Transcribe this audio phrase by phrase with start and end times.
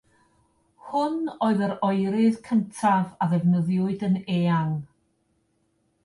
[0.85, 1.17] Hwn
[1.47, 4.73] oedd yr oerydd cyntaf a ddefnyddiwyd yn eang.